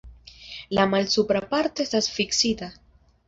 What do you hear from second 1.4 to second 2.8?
parto estas fiksita.